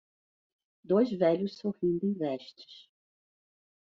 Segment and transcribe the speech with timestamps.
[0.83, 2.89] Dois velhos sorrindo em vestes.